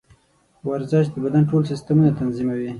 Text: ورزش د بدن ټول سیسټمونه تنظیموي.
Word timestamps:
ورزش 0.67 1.05
د 1.11 1.15
بدن 1.23 1.43
ټول 1.49 1.63
سیسټمونه 1.71 2.09
تنظیموي. 2.19 2.67